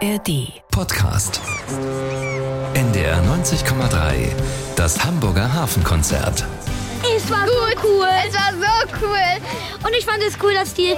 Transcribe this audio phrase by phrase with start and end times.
[0.00, 1.40] ARD Podcast.
[2.74, 4.32] NDR 90,3.
[4.76, 6.44] Das Hamburger Hafenkonzert.
[7.16, 8.06] Es war so cool.
[8.26, 9.84] Es war so cool.
[9.84, 10.96] Und ich fand es cool, dass die, äh,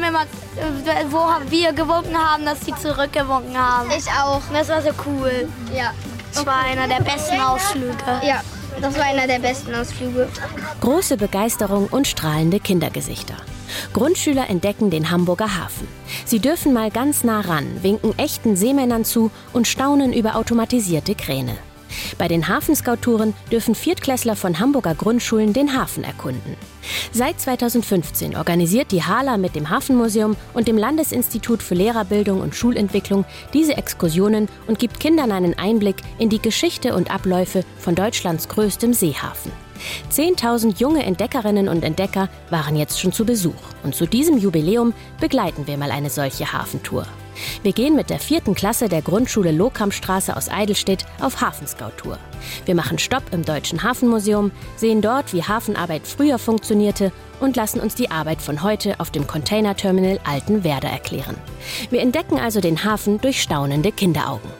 [0.00, 3.88] wenn man, äh, wo wir gewunken haben, dass die zurückgewunken haben.
[3.96, 4.42] Ich auch.
[4.52, 5.48] Das war so cool.
[5.72, 5.92] Ja.
[6.34, 7.94] Das war einer der besten Ausflüge.
[8.22, 8.40] Ja,
[8.80, 10.28] das war einer der besten Ausflüge.
[10.80, 13.36] Große Begeisterung und strahlende Kindergesichter.
[13.92, 15.86] Grundschüler entdecken den Hamburger Hafen.
[16.24, 21.56] Sie dürfen mal ganz nah ran, winken echten Seemännern zu und staunen über automatisierte Kräne.
[22.18, 26.56] Bei den Hafenscout-Touren dürfen Viertklässler von Hamburger Grundschulen den Hafen erkunden.
[27.12, 33.24] Seit 2015 organisiert die HALA mit dem Hafenmuseum und dem Landesinstitut für Lehrerbildung und Schulentwicklung
[33.52, 38.92] diese Exkursionen und gibt Kindern einen Einblick in die Geschichte und Abläufe von Deutschlands größtem
[38.92, 39.52] Seehafen.
[40.12, 43.54] 10.000 junge Entdeckerinnen und Entdecker waren jetzt schon zu Besuch.
[43.82, 47.06] Und zu diesem Jubiläum begleiten wir mal eine solche Hafentour.
[47.62, 52.18] Wir gehen mit der vierten Klasse der Grundschule Lokampstraße aus Eidelstedt auf Hafenscout-Tour.
[52.66, 57.94] Wir machen Stopp im Deutschen Hafenmuseum, sehen dort, wie Hafenarbeit früher funktionierte und lassen uns
[57.94, 61.36] die Arbeit von heute auf dem Containerterminal Altenwerder erklären.
[61.90, 64.50] Wir entdecken also den Hafen durch staunende Kinderaugen.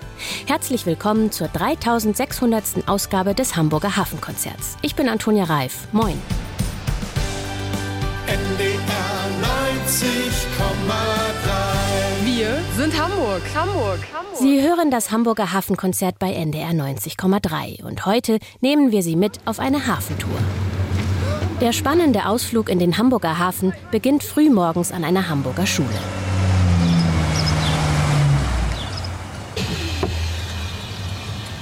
[0.46, 2.88] Herzlich willkommen zur 3600.
[2.88, 4.76] Ausgabe des Hamburger Hafenkonzerts.
[4.82, 5.88] Ich bin Antonia Reif.
[5.92, 6.20] Moin.
[8.26, 8.78] NDR
[9.86, 13.42] 90,3 Wir sind Hamburg.
[13.54, 13.98] Hamburg.
[14.14, 14.36] Hamburg.
[14.38, 19.58] Sie hören das Hamburger Hafenkonzert bei NDR 90,3 und heute nehmen wir Sie mit auf
[19.58, 20.38] eine Hafentour.
[21.60, 25.88] Der spannende Ausflug in den Hamburger Hafen beginnt frühmorgens an einer Hamburger Schule.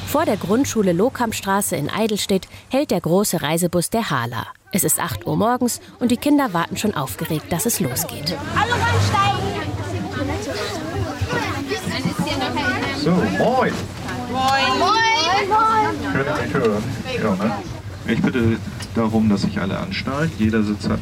[0.09, 4.47] Vor der Grundschule Lokampstraße in Eidelstedt hält der große Reisebus der Hala.
[4.73, 8.34] Es ist 8 Uhr morgens und die Kinder warten schon aufgeregt, dass es losgeht.
[8.56, 9.39] Alle reinsteigen.
[13.05, 13.73] So, moin.
[14.33, 14.79] Moin.
[14.79, 16.12] Moin.
[16.12, 16.83] Können Sie mich hören?
[17.23, 17.52] Ja, ne?
[18.07, 18.57] Ich bitte
[18.95, 20.33] darum, dass sich alle anschnallen.
[20.39, 21.01] Jeder Sitz hat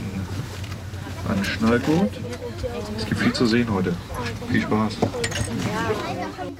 [1.28, 2.10] einen Anschnallgurt.
[2.96, 3.94] Es gibt viel zu sehen heute.
[4.48, 4.96] Viel Spaß.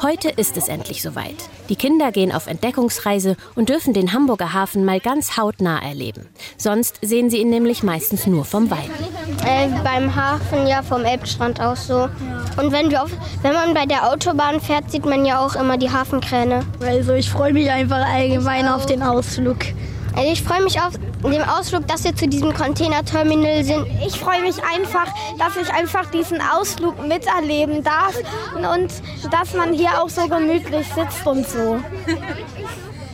[0.02, 1.34] Heute ist es endlich soweit.
[1.68, 6.26] Die Kinder gehen auf Entdeckungsreise und dürfen den Hamburger Hafen mal ganz hautnah erleben.
[6.58, 8.92] Sonst sehen sie ihn nämlich meistens nur vom Weiten.
[9.44, 12.08] Äh, beim Hafen ja vom Elbstrand aus so.
[12.56, 13.10] Und wenn, wir auf,
[13.42, 16.64] wenn man bei der Autobahn fährt, sieht man ja auch immer die Hafenkräne.
[16.80, 19.58] Also ich freue mich einfach allgemein auf den Ausflug.
[20.16, 23.86] Also ich freue mich auf den Ausflug, dass wir zu diesem Containerterminal sind.
[24.06, 25.06] Ich freue mich einfach,
[25.38, 28.14] dass ich einfach diesen Ausflug miterleben darf
[28.54, 28.90] und
[29.30, 31.80] dass man hier auch so gemütlich sitzt und so.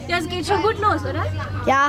[0.09, 1.25] Ja, es geht schon gut los, oder?
[1.65, 1.89] Ja,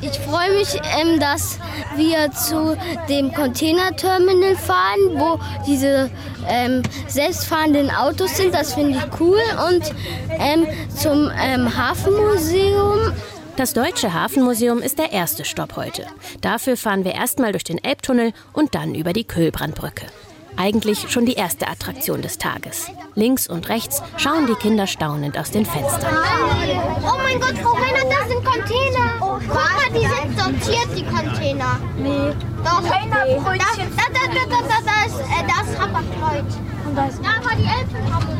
[0.00, 1.58] Ich freue mich, ähm, dass
[1.96, 6.08] wir zu dem Containerterminal fahren, wo diese
[6.48, 8.54] ähm, selbstfahrenden Autos sind.
[8.54, 9.40] Das finde ich cool.
[9.68, 9.92] Und
[10.38, 13.12] ähm, zum ähm, Hafenmuseum.
[13.58, 16.06] Das Deutsche Hafenmuseum ist der erste Stopp heute.
[16.40, 20.06] Dafür fahren wir erstmal durch den Elbtunnel und dann über die Köhlbrandbrücke.
[20.56, 22.88] Eigentlich schon die erste Attraktion des Tages.
[23.16, 26.16] Links und rechts schauen die Kinder staunend aus den Fenstern.
[27.02, 29.14] Oh mein Gott, Frau Renner, das sind Container.
[29.18, 31.80] Guck mal, die sind sortiert, die Container.
[31.96, 32.32] Nee.
[32.62, 32.80] Doch.
[32.80, 33.90] Containerbrötchen.
[33.96, 36.44] Da, da, da, da, da, da ist äh, Hapag-Lloyd.
[36.94, 37.18] Da ist...
[37.18, 38.38] Da war die Elfenhammer.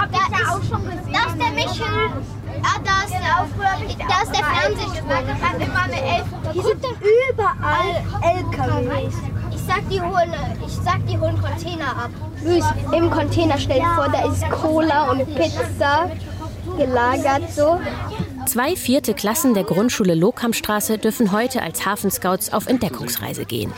[0.00, 1.12] Hab ich ja auch schon gesehen.
[1.12, 2.39] Da ist der Michel.
[2.62, 5.24] Ah, da ist der, da ist der Fernsehturm.
[5.36, 6.38] Ich habe immer eine Elfen.
[6.52, 6.84] Hier sind
[7.30, 9.14] überall LKWs.
[9.52, 10.34] Ich sag, die holen,
[10.66, 12.10] ich sag, die holen Container ab.
[12.42, 16.10] Luis, im Container stell dir vor, da ist Cola und Pizza
[16.76, 17.80] gelagert so.
[18.50, 23.72] Zwei vierte Klassen der Grundschule Lokampstraße dürfen heute als Hafenscouts auf Entdeckungsreise gehen.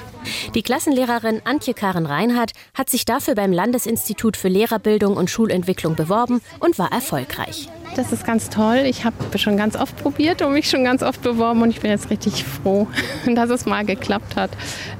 [0.55, 6.41] Die Klassenlehrerin Antje Karen Reinhardt hat sich dafür beim Landesinstitut für Lehrerbildung und Schulentwicklung beworben
[6.59, 7.69] und war erfolgreich.
[7.97, 8.85] Das ist ganz toll.
[8.87, 11.91] Ich habe schon ganz oft probiert und mich schon ganz oft beworben und ich bin
[11.91, 12.89] jetzt richtig froh,
[13.27, 14.53] dass es mal geklappt hat.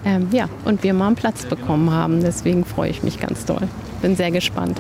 [0.05, 2.21] Ähm, ja, und wir mal einen Platz bekommen haben.
[2.21, 3.67] Deswegen freue ich mich ganz doll.
[4.03, 4.79] Bin sehr gespannt.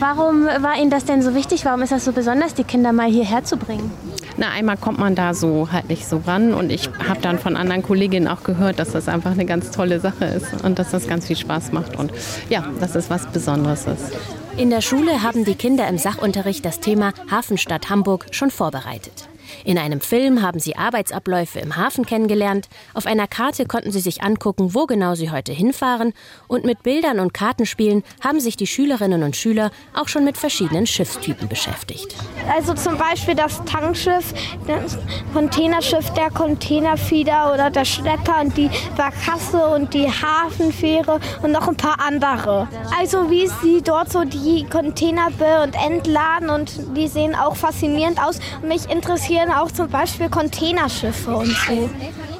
[0.00, 1.64] Warum war Ihnen das denn so wichtig?
[1.64, 3.90] Warum ist das so besonders, die Kinder mal hierher zu bringen?
[4.40, 7.56] Na, einmal kommt man da so halt nicht so ran und ich habe dann von
[7.56, 11.08] anderen Kolleginnen auch gehört, dass das einfach eine ganz tolle Sache ist und dass das
[11.08, 12.12] ganz viel Spaß macht und
[12.48, 14.12] ja, dass es was Besonderes ist.
[14.56, 19.27] In der Schule haben die Kinder im Sachunterricht das Thema Hafenstadt Hamburg schon vorbereitet.
[19.64, 24.22] In einem Film haben sie Arbeitsabläufe im Hafen kennengelernt, auf einer Karte konnten sie sich
[24.22, 26.12] angucken, wo genau sie heute hinfahren
[26.46, 30.86] und mit Bildern und Kartenspielen haben sich die Schülerinnen und Schüler auch schon mit verschiedenen
[30.86, 32.14] Schiffstypen beschäftigt.
[32.54, 34.32] Also zum Beispiel das Tankschiff,
[34.66, 34.98] das
[35.32, 41.76] Containerschiff, der Containerfieder oder der Schlepper und die Barkasse und die Hafenfähre und noch ein
[41.76, 42.68] paar andere.
[42.98, 45.28] Also wie sie dort so die Container
[45.62, 48.40] und entladen und die sehen auch faszinierend aus.
[48.62, 51.90] Mich interessieren auch zum Beispiel Containerschiffe und so.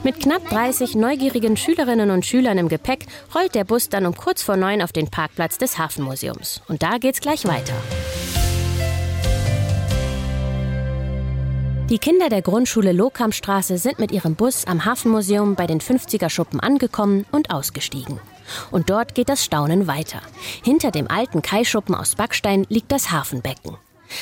[0.05, 4.43] Mit knapp 30 neugierigen Schülerinnen und Schülern im Gepäck rollt der Bus dann um kurz
[4.43, 6.62] vor neun auf den Parkplatz des Hafenmuseums.
[6.69, 7.75] Und da geht's gleich weiter.
[11.90, 16.60] Die Kinder der Grundschule Lokampstraße sind mit ihrem Bus am Hafenmuseum bei den 50er Schuppen
[16.60, 18.20] angekommen und ausgestiegen.
[18.70, 20.20] Und dort geht das Staunen weiter.
[20.62, 23.78] Hinter dem alten Kaischuppen aus Backstein liegt das Hafenbecken.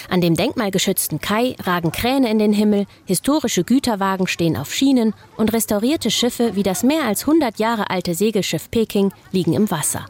[0.09, 5.53] An dem denkmalgeschützten Kai ragen Kräne in den Himmel, historische Güterwagen stehen auf Schienen und
[5.53, 10.06] restaurierte Schiffe wie das mehr als 100 Jahre alte Segelschiff Peking liegen im Wasser.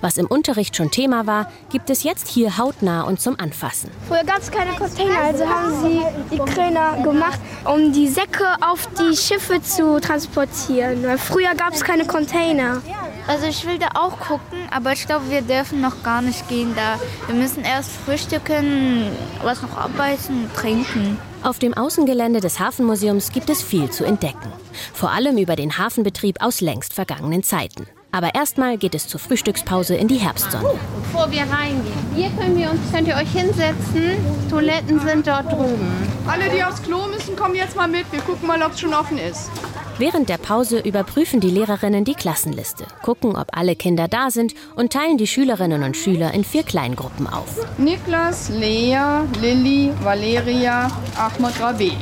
[0.00, 3.90] Was im Unterricht schon Thema war, gibt es jetzt hier hautnah und zum Anfassen.
[4.08, 6.02] Früher gab es keine Container, also haben sie
[6.36, 11.02] die Kräne gemacht, um die Säcke auf die Schiffe zu transportieren.
[11.04, 12.82] Weil früher gab es keine Container.
[13.26, 16.74] Also ich will da auch gucken, aber ich glaube, wir dürfen noch gar nicht gehen
[16.74, 16.98] da.
[17.26, 19.10] Wir müssen erst frühstücken,
[19.42, 21.18] was noch arbeiten und trinken.
[21.42, 24.52] Auf dem Außengelände des Hafenmuseums gibt es viel zu entdecken.
[24.92, 27.86] Vor allem über den Hafenbetrieb aus längst vergangenen Zeiten.
[28.10, 30.70] Aber erstmal geht es zur Frühstückspause in die Herbstsonne.
[31.02, 34.16] Bevor wir reingehen, hier können wir uns, könnt ihr euch hinsetzen.
[34.48, 35.88] Toiletten sind dort drüben.
[36.26, 38.10] Alle, die aufs Klo müssen, kommen jetzt mal mit.
[38.10, 39.50] Wir gucken mal, ob es schon offen ist.
[39.98, 44.92] Während der Pause überprüfen die Lehrerinnen die Klassenliste, gucken, ob alle Kinder da sind und
[44.92, 47.66] teilen die Schülerinnen und Schüler in vier Kleingruppen auf.
[47.78, 48.96] Niklas, Lea,
[49.40, 51.92] Lilly, Valeria, Ahmad Rabi.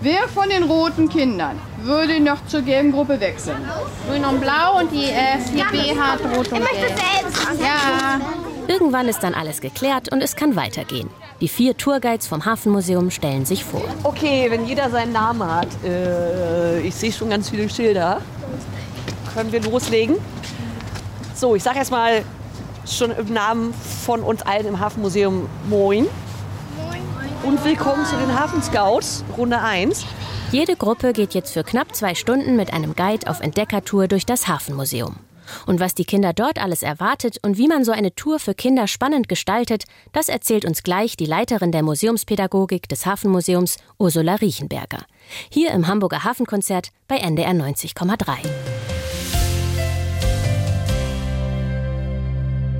[0.00, 3.58] Wer von den roten Kindern würde noch zur gelben Gruppe wechseln?
[4.08, 6.94] Grün und blau und die äh, 4b hat rot und gelb.
[7.60, 8.20] Ja,
[8.68, 11.08] Irgendwann ist dann alles geklärt und es kann weitergehen.
[11.40, 13.84] Die vier Tourguides vom Hafenmuseum stellen sich vor.
[14.02, 15.68] Okay, wenn jeder seinen Namen hat.
[15.84, 18.20] Äh, ich sehe schon ganz viele Schilder.
[19.34, 20.16] Können wir loslegen?
[21.34, 22.24] So, ich sage erstmal
[22.86, 23.74] schon im Namen
[24.04, 26.06] von uns allen im Hafenmuseum Moin.
[27.44, 30.04] Und willkommen zu den Hafenscouts, Runde 1.
[30.56, 34.48] Jede Gruppe geht jetzt für knapp zwei Stunden mit einem Guide auf Entdeckertour durch das
[34.48, 35.16] Hafenmuseum.
[35.66, 38.86] Und was die Kinder dort alles erwartet und wie man so eine Tour für Kinder
[38.86, 45.04] spannend gestaltet, das erzählt uns gleich die Leiterin der Museumspädagogik des Hafenmuseums, Ursula Riechenberger.
[45.50, 48.16] Hier im Hamburger Hafenkonzert bei NDR 90,3.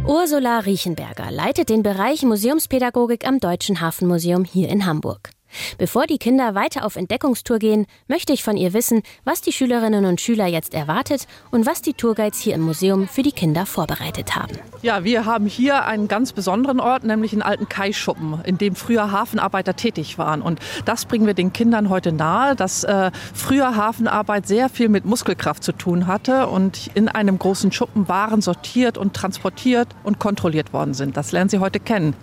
[0.06, 5.35] Ursula Riechenberger leitet den Bereich Museumspädagogik am Deutschen Hafenmuseum hier in Hamburg.
[5.78, 10.04] Bevor die Kinder weiter auf Entdeckungstour gehen, möchte ich von ihr wissen, was die Schülerinnen
[10.04, 14.36] und Schüler jetzt erwartet und was die Tourguides hier im Museum für die Kinder vorbereitet
[14.36, 14.58] haben.
[14.82, 19.12] Ja, wir haben hier einen ganz besonderen Ort, nämlich einen alten Kaischuppen, in dem früher
[19.12, 20.42] Hafenarbeiter tätig waren.
[20.42, 25.04] Und das bringen wir den Kindern heute nahe, dass äh, früher Hafenarbeit sehr viel mit
[25.04, 30.72] Muskelkraft zu tun hatte und in einem großen Schuppen Waren sortiert und transportiert und kontrolliert
[30.72, 31.16] worden sind.
[31.16, 32.14] Das lernen sie heute kennen.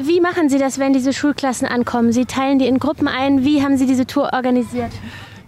[0.00, 2.12] Wie machen Sie das, wenn diese Schulklassen ankommen?
[2.12, 3.44] Sie teilen die in Gruppen ein.
[3.44, 4.92] Wie haben Sie diese Tour organisiert?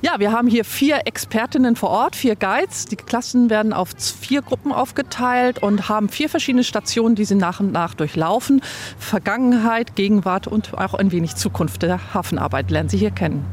[0.02, 2.86] Ja, wir haben hier vier Expertinnen vor Ort, vier Guides.
[2.86, 7.60] Die Klassen werden auf vier Gruppen aufgeteilt und haben vier verschiedene Stationen, die sie nach
[7.60, 8.62] und nach durchlaufen.
[8.98, 13.44] Vergangenheit, Gegenwart und auch ein wenig Zukunft der Hafenarbeit lernen sie hier kennen.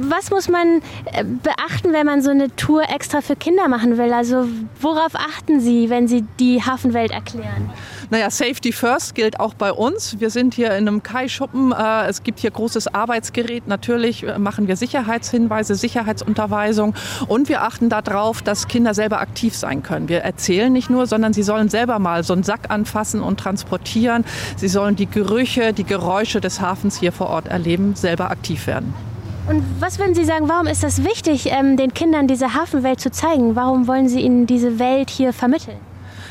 [0.00, 0.80] Was muss man
[1.12, 4.12] äh, beachten, wenn man so eine Tour extra für Kinder machen will?
[4.12, 4.46] Also
[4.80, 7.70] worauf achten Sie, wenn Sie die Hafenwelt erklären?
[8.10, 10.18] Naja, Safety First gilt auch bei uns.
[10.18, 11.72] Wir sind hier in einem Kai-Schuppen.
[11.72, 13.68] Äh, Es gibt hier großes Arbeitsgerät.
[13.68, 16.94] Natürlich äh, machen wir Sicherheitshinweise, Sicherheitsunterweisung
[17.26, 20.08] und wir achten darauf, dass Kinder selber aktiv sein können.
[20.08, 24.24] Wir erzählen nicht nur, sondern sie sollen selber mal so einen Sack anfassen und transportieren.
[24.56, 28.94] Sie sollen die Gerüche, die Geräusche des Hafens hier vor Ort erleben, selber aktiv werden.
[29.50, 33.10] Und was würden Sie sagen, warum ist das wichtig, ähm, den Kindern diese Hafenwelt zu
[33.10, 33.54] zeigen?
[33.54, 35.76] Warum wollen Sie ihnen diese Welt hier vermitteln?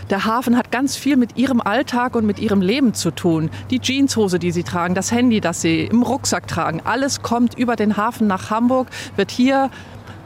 [0.10, 3.50] Der Hafen hat ganz viel mit ihrem Alltag und mit ihrem Leben zu tun.
[3.70, 7.76] Die Jeanshose, die sie tragen, das Handy, das sie im Rucksack tragen, alles kommt über
[7.76, 8.88] den Hafen nach Hamburg,
[9.18, 9.70] wird hier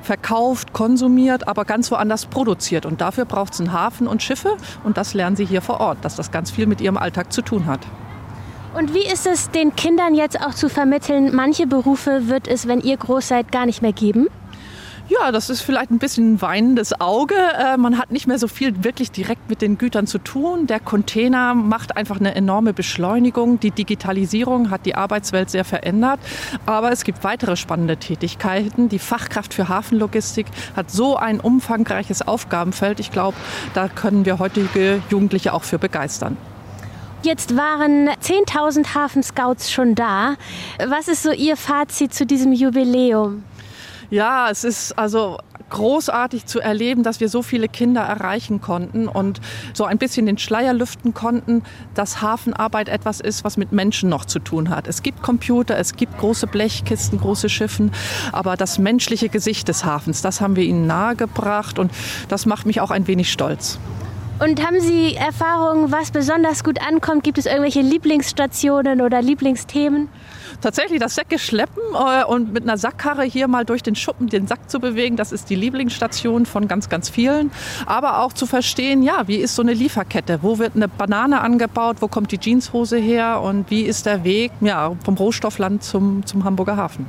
[0.04, 2.86] verkauft, konsumiert, aber ganz woanders produziert.
[2.86, 4.56] Und dafür braucht es einen Hafen und Schiffe.
[4.84, 7.42] Und das lernen sie hier vor Ort, dass das ganz viel mit ihrem Alltag zu
[7.42, 7.82] tun hat.
[8.78, 12.82] Und wie ist es den Kindern jetzt auch zu vermitteln, manche Berufe wird es, wenn
[12.82, 14.28] ihr groß seid, gar nicht mehr geben?
[15.12, 17.36] Ja, das ist vielleicht ein bisschen ein weinendes Auge.
[17.36, 20.68] Äh, man hat nicht mehr so viel wirklich direkt mit den Gütern zu tun.
[20.68, 23.60] Der Container macht einfach eine enorme Beschleunigung.
[23.60, 26.22] Die Digitalisierung hat die Arbeitswelt sehr verändert.
[26.66, 28.88] Aber es gibt weitere spannende Tätigkeiten.
[28.88, 33.02] Die Fachkraft für Hafenlogistik hat so ein umfangreiches Aufgabenfeld.
[33.02, 33.36] Ich glaube,
[33.74, 36.38] da können wir heutige Jugendliche auch für begeistern.
[37.24, 40.36] Jetzt waren 10.000 Hafenscouts schon da.
[40.88, 43.44] Was ist so Ihr Fazit zu diesem Jubiläum?
[44.12, 45.38] Ja, es ist also
[45.70, 49.40] großartig zu erleben, dass wir so viele Kinder erreichen konnten und
[49.74, 51.64] so ein bisschen den Schleier lüften konnten,
[51.96, 54.86] dass Hafenarbeit etwas ist, was mit Menschen noch zu tun hat.
[54.90, 57.92] Es gibt Computer, es gibt große Blechkisten, große Schiffen,
[58.34, 61.90] aber das menschliche Gesicht des Hafens, das haben wir ihnen nahegebracht und
[62.28, 63.80] das macht mich auch ein wenig stolz.
[64.40, 67.24] Und haben Sie Erfahrungen, was besonders gut ankommt?
[67.24, 70.10] Gibt es irgendwelche Lieblingsstationen oder Lieblingsthemen?
[70.62, 74.46] Tatsächlich das Säcke schleppen äh, und mit einer Sackkarre hier mal durch den Schuppen den
[74.48, 77.52] Sack zu bewegen, das ist die Lieblingsstation von ganz, ganz vielen.
[77.86, 80.40] Aber auch zu verstehen, ja, wie ist so eine Lieferkette?
[80.44, 81.98] Wo wird eine Banane angebaut?
[82.00, 83.42] Wo kommt die Jeanshose her?
[83.42, 87.06] Und wie ist der Weg ja, vom Rohstoffland zum, zum Hamburger Hafen?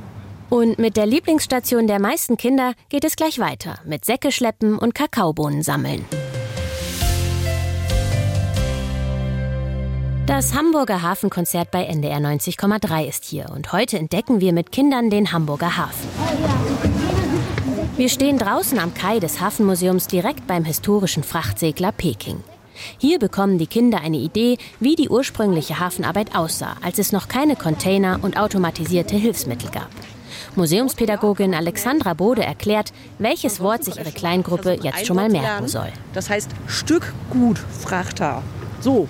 [0.49, 4.93] Und mit der Lieblingsstation der meisten Kinder geht es gleich weiter mit Säcke schleppen und
[4.93, 6.05] Kakaobohnen sammeln.
[10.25, 15.33] Das Hamburger Hafenkonzert bei NDR 90,3 ist hier und heute entdecken wir mit Kindern den
[15.33, 16.07] Hamburger Hafen.
[17.97, 22.41] Wir stehen draußen am Kai des Hafenmuseums direkt beim historischen Frachtsegler Peking.
[22.97, 27.57] Hier bekommen die Kinder eine Idee, wie die ursprüngliche Hafenarbeit aussah, als es noch keine
[27.57, 29.89] Container und automatisierte Hilfsmittel gab.
[30.55, 35.91] Museumspädagogin Alexandra Bode erklärt, welches Wort sich ihre Kleingruppe jetzt schon mal merken soll.
[36.13, 38.41] Das heißt Stückgutfrachter.
[38.79, 39.07] So,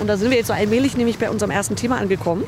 [0.00, 2.44] und da sind wir jetzt so allmählich nämlich bei unserem ersten Thema angekommen.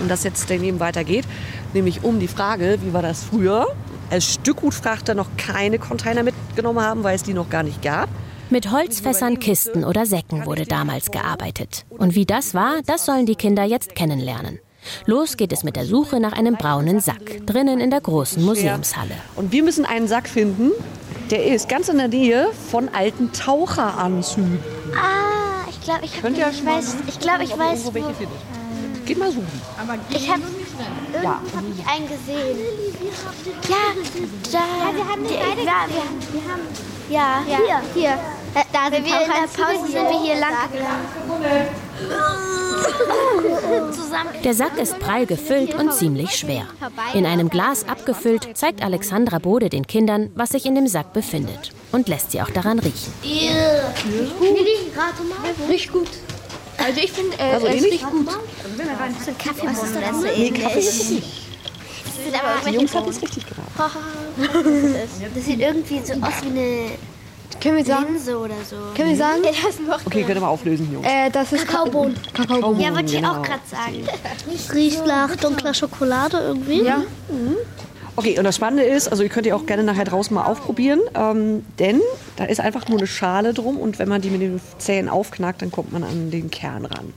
[0.00, 1.26] Und das jetzt daneben weitergeht,
[1.74, 3.66] nämlich um die Frage, wie war das früher,
[4.10, 8.08] als Stückgutfrachter noch keine Container mitgenommen haben, weil es die noch gar nicht gab.
[8.48, 11.84] Mit Holzfässern, Kisten oder Säcken wurde damals gearbeitet.
[11.90, 14.58] Und wie das war, das sollen die Kinder jetzt kennenlernen.
[15.06, 19.14] Los geht es mit der Suche nach einem braunen Sack, drinnen in der großen Museumshalle.
[19.36, 20.70] Und wir müssen einen Sack finden,
[21.30, 24.58] der ist ganz in der Nähe von alten Taucheranzügen.
[24.96, 25.29] Ah,
[25.90, 27.94] glaube, ich, hab, ich weiß, ich glaube, ich weiß, wo.
[27.94, 28.38] welche findet.
[29.06, 29.60] Geht mal suchen.
[30.10, 30.42] Ich habe
[31.22, 31.30] ja.
[31.30, 32.58] hab ich einen gesehen.
[33.68, 33.76] Ja,
[34.52, 34.58] da.
[34.58, 36.62] Ja, wir haben die, beide ja, wir, wir haben,
[37.08, 38.18] ja, ja, hier, hier.
[38.54, 40.54] Da, da sind wir in der Pause sind wir hier lang
[44.44, 46.66] Der Sack ist prall gefüllt und ziemlich schwer.
[47.14, 51.72] In einem Glas abgefüllt zeigt Alexandra Bode den Kindern, was sich in dem Sack befindet
[51.92, 53.12] und lässt sie auch daran riechen.
[55.68, 56.08] Riecht gut.
[56.78, 58.26] Also ich finde, äh, Also es riecht gut.
[58.28, 59.76] Das sind Kaffeebohnen.
[59.76, 61.26] Das Nee, Kaffee ist es nicht.
[62.24, 63.94] sind aber Die irgendwelche Jungs haben es richtig geraten.
[65.34, 66.90] Das sieht irgendwie so aus wie eine
[67.60, 68.14] Können wir sagen?
[68.14, 68.76] Linse oder so.
[68.96, 69.42] Können wir sagen?
[69.44, 71.06] Ja, das noch Okay, könnt ihr mal auflösen, Jungs.
[71.06, 72.16] Äh, das ist Kakaobohnen.
[72.32, 72.80] Kakaobohnen.
[72.80, 73.32] Ja, wollte ich genau.
[73.32, 74.06] auch gerade sagen.
[74.74, 76.82] Riecht nach dunkler Schokolade irgendwie.
[76.82, 77.02] Ja.
[78.16, 81.00] Okay, und das Spannende ist, also ihr könnt ihr auch gerne nachher draußen mal aufprobieren,
[81.14, 82.00] ähm, denn
[82.36, 85.62] da ist einfach nur eine Schale drum und wenn man die mit den Zähnen aufknackt,
[85.62, 87.14] dann kommt man an den Kern ran.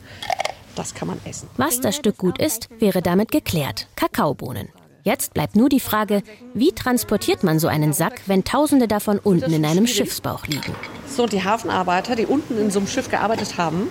[0.76, 1.50] Das kann man essen.
[1.58, 3.88] Was das Stück gut ist, wäre damit geklärt.
[3.96, 4.70] Kakaobohnen.
[5.06, 9.52] Jetzt bleibt nur die Frage, wie transportiert man so einen Sack, wenn Tausende davon unten
[9.52, 10.74] in einem Schiffsbauch liegen?
[11.08, 13.90] So, und die Hafenarbeiter, die unten in so einem Schiff gearbeitet haben,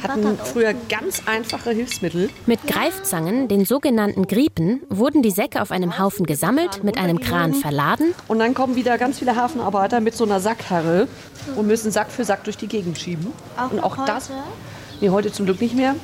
[0.00, 2.30] hatten früher ganz einfache Hilfsmittel.
[2.46, 7.52] Mit Greifzangen, den sogenannten Griepen, wurden die Säcke auf einem Haufen gesammelt, mit einem Kran
[7.52, 11.08] verladen Und dann kommen wieder ganz viele Hafenarbeiter mit so einer Sackkarre
[11.56, 13.26] und müssen Sack für Sack durch die Gegend schieben.
[13.72, 14.30] und auch das,
[15.00, 15.96] nee, heute zum Glück nicht mehr.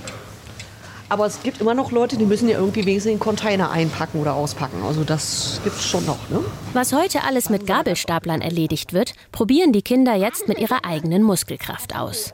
[1.09, 4.35] Aber es gibt immer noch Leute, die müssen ja irgendwie wenigstens den Container einpacken oder
[4.35, 4.83] auspacken.
[4.87, 6.41] Also das gibt es schon noch, ne?
[6.73, 11.95] Was heute alles mit Gabelstaplern erledigt wird, probieren die Kinder jetzt mit ihrer eigenen Muskelkraft
[11.95, 12.33] aus.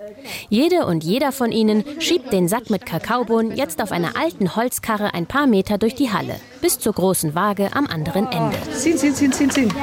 [0.48, 5.14] Jede und jeder von ihnen schiebt den Sack mit Kakaobohnen jetzt auf einer alten Holzkarre
[5.14, 8.56] ein paar Meter durch die Halle, bis zur großen Waage am anderen Ende.
[8.72, 9.74] Ziehen, ziehen, ziehen, ziehen, ziehen.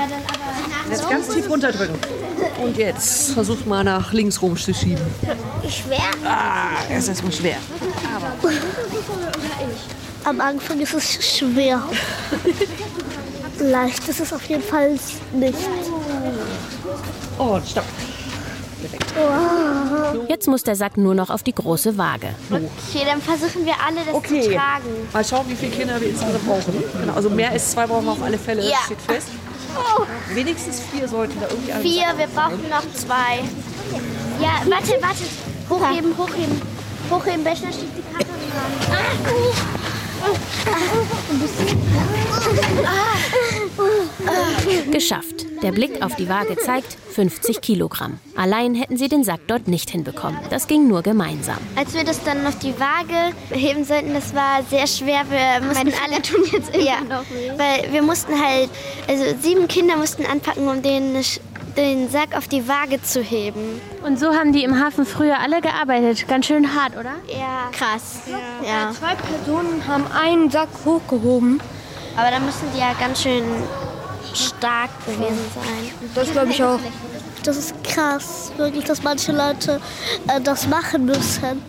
[0.90, 1.96] Jetzt ganz tief runterdrücken.
[2.62, 5.06] Und jetzt versucht mal nach links rum zu schieben.
[5.70, 6.00] Schwer.
[6.26, 7.58] Ah, das ist erstmal schwer.
[10.24, 11.82] Am Anfang ist es schwer.
[13.60, 14.92] Leicht ist es auf jeden Fall
[15.34, 15.58] nicht.
[17.38, 17.86] Oh, stopp.
[20.28, 22.28] Jetzt muss der Sack nur noch auf die große Waage.
[22.52, 24.86] Okay, dann versuchen wir alle das zu Okay, tragen.
[25.12, 26.74] mal schauen, wie viele Kinder wir insgesamt brauchen.
[27.00, 28.70] Genau, also mehr als zwei brauchen wir auf alle Fälle, Ja.
[28.78, 29.28] das steht fest.
[30.34, 32.18] Wenigstens vier sollten da irgendwie alle Vier, sein.
[32.18, 33.40] wir brauchen noch zwei.
[34.42, 35.24] Ja, warte, warte.
[35.70, 36.62] Hochheben, hochheben.
[37.10, 38.72] Hochheben, Becher steht die Karte dran.
[42.86, 43.47] Ah.
[44.92, 45.46] Geschafft.
[45.64, 48.20] Der Blick auf die Waage zeigt 50 Kilogramm.
[48.36, 50.40] Allein hätten sie den Sack dort nicht hinbekommen.
[50.50, 51.58] Das ging nur gemeinsam.
[51.76, 55.24] Als wir das dann auf die Waage heben sollten, das war sehr schwer.
[55.30, 57.52] Wir mussten alle tun jetzt immer ja, noch weh.
[57.58, 58.70] Weil wir mussten halt,
[59.08, 61.16] also sieben Kinder mussten anpacken, um den,
[61.76, 63.82] den Sack auf die Waage zu heben.
[64.06, 66.28] Und so haben die im Hafen früher alle gearbeitet.
[66.28, 67.16] Ganz schön hart, oder?
[67.28, 67.70] Ja.
[67.72, 68.22] Krass.
[68.28, 68.68] Ja.
[68.68, 68.92] Ja.
[68.94, 71.62] Zwei Personen haben einen Sack hochgehoben.
[72.18, 73.44] Aber da müssen die ja ganz schön
[74.34, 76.10] stark gewesen sein.
[76.16, 76.80] Das glaube ich auch.
[77.44, 79.80] Das ist krass, wirklich, dass manche Leute
[80.28, 81.62] äh, das machen müssen.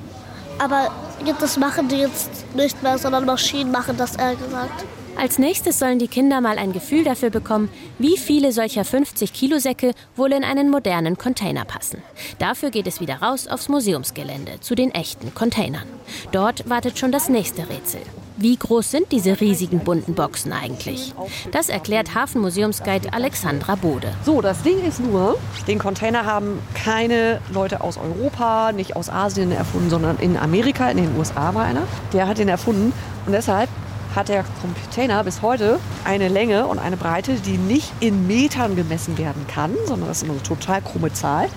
[0.59, 0.91] Aber
[1.39, 4.85] das machen die jetzt nicht mehr, sondern Maschinen machen das, eher gesagt.
[5.21, 10.33] Als nächstes sollen die Kinder mal ein Gefühl dafür bekommen, wie viele solcher 50-Kilo-Säcke wohl
[10.33, 12.01] in einen modernen Container passen.
[12.39, 15.89] Dafür geht es wieder raus aufs Museumsgelände, zu den echten Containern.
[16.31, 18.01] Dort wartet schon das nächste Rätsel.
[18.37, 21.13] Wie groß sind diese riesigen bunten Boxen eigentlich?
[21.51, 24.13] Das erklärt Hafenmuseumsguide Alexandra Bode.
[24.25, 29.51] So, das Ding ist nur, den Container haben keine Leute aus Europa, nicht aus Asien
[29.51, 31.83] erfunden, sondern in Amerika, in den USA war einer.
[32.13, 32.93] Der hat den erfunden
[33.27, 33.69] und deshalb
[34.15, 39.19] hat der Container bis heute eine Länge und eine Breite, die nicht in Metern gemessen
[39.19, 41.49] werden kann, sondern das ist immer so eine total krumme Zahl,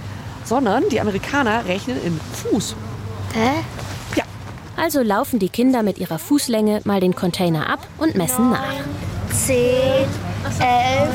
[0.43, 2.75] sondern die Amerikaner rechnen in Fuß.
[3.33, 3.63] Hä?
[4.15, 4.23] Ja.
[4.75, 8.73] Also laufen die Kinder mit ihrer Fußlänge mal den Container ab und messen nach.
[9.31, 9.55] 10,
[10.59, 11.09] 11,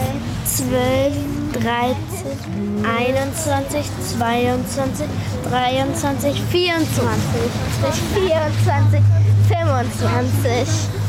[0.45, 1.13] 12,
[1.53, 1.97] 13,
[2.85, 3.85] 21,
[4.19, 5.07] 22,
[5.51, 7.41] 23, 24,
[8.15, 9.01] 24,
[9.49, 11.06] 25.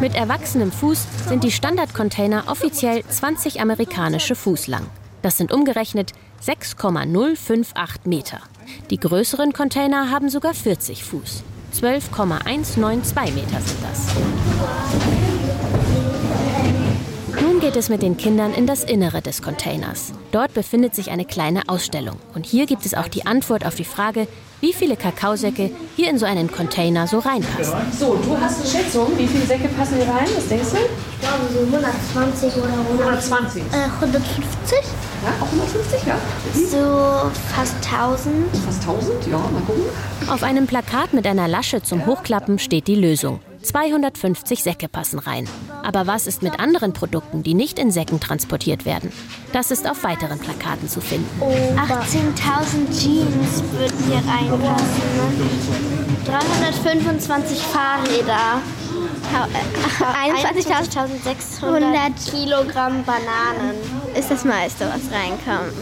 [0.00, 4.86] Mit erwachsenem Fuß sind die Standardcontainer offiziell 20 amerikanische Fuß lang.
[5.22, 8.40] Das sind umgerechnet 6,058 Meter.
[8.90, 11.42] Die größeren Container haben sogar 40 Fuß.
[11.72, 15.25] 12,192 Meter sind das.
[17.66, 20.12] Geht es mit den Kindern in das Innere des Containers.
[20.30, 22.14] Dort befindet sich eine kleine Ausstellung.
[22.32, 24.28] Und hier gibt es auch die Antwort auf die Frage,
[24.60, 27.74] wie viele Kakaosäcke hier in so einen Container so reinpassen.
[27.98, 30.28] So, du hast eine Schätzung, wie viele Säcke passen hier rein?
[30.36, 30.76] Was denkst du?
[30.76, 33.62] Ich glaube so 120 oder 120.
[33.62, 34.78] Äh, 150?
[35.24, 36.18] Ja, auch 150, ja.
[36.54, 38.56] So fast 1000.
[38.64, 39.82] Fast 1000, ja, mal gucken.
[40.28, 43.40] Auf einem Plakat mit einer Lasche zum Hochklappen steht die Lösung.
[43.66, 45.48] 250 Säcke passen rein.
[45.82, 49.10] Aber was ist mit anderen Produkten, die nicht in Säcken transportiert werden?
[49.52, 51.28] Das ist auf weiteren Plakaten zu finden.
[51.42, 55.16] 18.000 Jeans würden hier reinpassen.
[55.16, 55.32] Ne?
[56.26, 58.60] 325 Fahrräder.
[60.00, 63.76] 21.600 Kilogramm Bananen
[64.16, 65.72] ist das meiste, was reinkommt.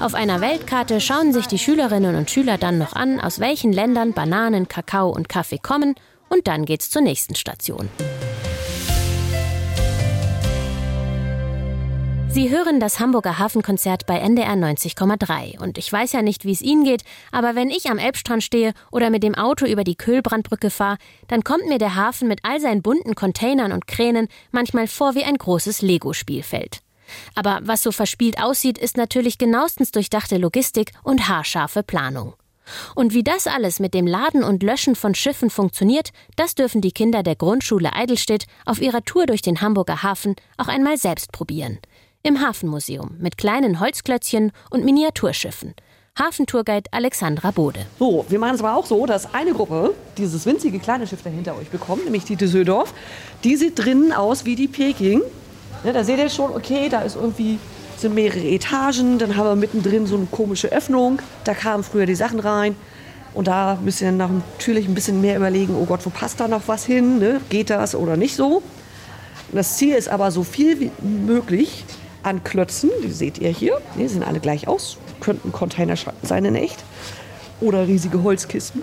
[0.00, 4.12] Auf einer Weltkarte schauen sich die Schülerinnen und Schüler dann noch an, aus welchen Ländern
[4.12, 5.94] Bananen, Kakao und Kaffee kommen
[6.28, 7.88] und dann geht's zur nächsten Station.
[12.30, 15.58] Sie hören das Hamburger Hafenkonzert bei NDR 90,3.
[15.60, 18.74] Und ich weiß ja nicht, wie es Ihnen geht, aber wenn ich am Elbstrand stehe
[18.92, 22.60] oder mit dem Auto über die Köhlbrandbrücke fahre, dann kommt mir der Hafen mit all
[22.60, 26.80] seinen bunten Containern und Kränen manchmal vor wie ein großes Lego-Spielfeld.
[27.34, 32.34] Aber was so verspielt aussieht, ist natürlich genauestens durchdachte Logistik und haarscharfe Planung.
[32.94, 36.92] Und wie das alles mit dem Laden und Löschen von Schiffen funktioniert, das dürfen die
[36.92, 41.78] Kinder der Grundschule Eidelstedt auf ihrer Tour durch den Hamburger Hafen auch einmal selbst probieren.
[42.22, 45.74] Im Hafenmuseum mit kleinen Holzklötzchen und Miniaturschiffen.
[46.18, 47.86] Hafentourguide Alexandra Bode.
[47.98, 51.30] So, wir machen es aber auch so, dass eine Gruppe dieses winzige kleine Schiff da
[51.30, 52.92] hinter euch bekommt, nämlich die Düsseldorf.
[53.44, 55.22] Die sieht drinnen aus wie die Peking.
[55.84, 57.58] Ja, da seht ihr schon, okay, da ist irgendwie
[58.00, 61.20] sind mehrere Etagen, dann haben wir mittendrin so eine komische Öffnung.
[61.44, 62.76] Da kamen früher die Sachen rein.
[63.34, 66.62] Und da müsst ihr natürlich ein bisschen mehr überlegen, oh Gott, wo passt da noch
[66.66, 67.18] was hin?
[67.18, 67.40] Ne?
[67.50, 68.62] Geht das oder nicht so?
[69.52, 71.84] Das Ziel ist aber so viel wie möglich
[72.22, 76.54] an Klötzen, die seht ihr hier, die sehen alle gleich aus, könnten Container sein in
[76.54, 76.84] echt
[77.60, 78.82] oder riesige Holzkisten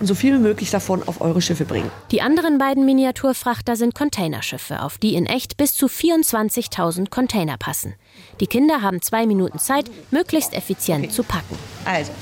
[0.00, 1.90] so viel wie möglich davon auf eure Schiffe bringen.
[2.10, 7.94] Die anderen beiden Miniaturfrachter sind Containerschiffe, auf die in echt bis zu 24.000 Container passen.
[8.40, 11.14] Die Kinder haben zwei Minuten Zeit, möglichst effizient okay.
[11.14, 11.58] zu packen.
[11.84, 12.12] Also,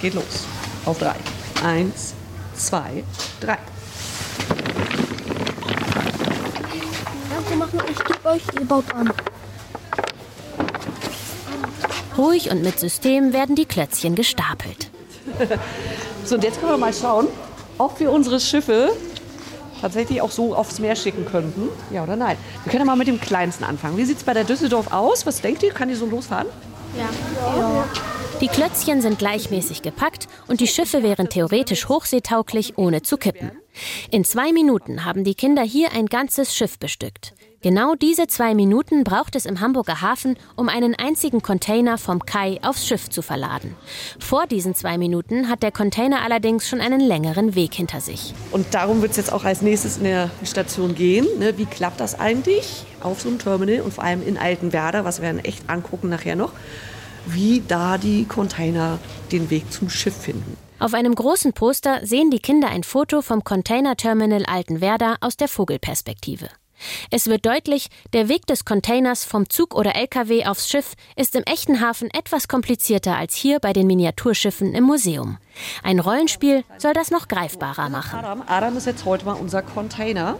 [0.00, 0.46] geht los.
[0.84, 1.16] Auf drei.
[1.62, 2.14] Eins,
[2.54, 3.02] zwei,
[3.40, 3.58] drei.
[7.90, 9.12] Ich gebe euch, ihr baut an.
[12.16, 14.90] Ruhig und mit System werden die Klötzchen gestapelt.
[16.24, 17.28] So, und jetzt können wir mal schauen,
[17.78, 18.90] ob wir unsere Schiffe
[19.80, 21.68] tatsächlich auch so aufs Meer schicken könnten.
[21.92, 22.36] Ja oder nein?
[22.64, 23.96] Wir können ja mal mit dem kleinsten anfangen.
[23.96, 25.26] Wie sieht es bei der Düsseldorf aus?
[25.26, 25.72] Was denkt ihr?
[25.72, 26.48] Kann die so losfahren?
[26.96, 27.08] Ja.
[27.58, 27.84] ja.
[28.40, 33.50] Die Klötzchen sind gleichmäßig gepackt und die Schiffe wären theoretisch hochseetauglich, ohne zu kippen.
[34.10, 37.32] In zwei Minuten haben die Kinder hier ein ganzes Schiff bestückt.
[37.66, 42.60] Genau diese zwei Minuten braucht es im Hamburger Hafen, um einen einzigen Container vom Kai
[42.62, 43.74] aufs Schiff zu verladen.
[44.20, 48.34] Vor diesen zwei Minuten hat der Container allerdings schon einen längeren Weg hinter sich.
[48.52, 51.26] Und darum wird es jetzt auch als nächstes in der Station gehen.
[51.40, 51.58] Ne?
[51.58, 55.28] Wie klappt das eigentlich auf so einem Terminal und vor allem in Altenwerder, was wir
[55.28, 56.52] dann echt angucken nachher noch,
[57.26, 59.00] wie da die Container
[59.32, 60.56] den Weg zum Schiff finden.
[60.78, 66.48] Auf einem großen Poster sehen die Kinder ein Foto vom Containerterminal Altenwerder aus der Vogelperspektive.
[67.10, 71.42] Es wird deutlich, der Weg des Containers vom Zug oder LKW aufs Schiff ist im
[71.44, 75.38] echten Hafen etwas komplizierter als hier bei den Miniaturschiffen im Museum.
[75.82, 78.18] Ein Rollenspiel soll das noch greifbarer machen.
[78.18, 80.38] Adam, Adam ist jetzt heute mal unser Container,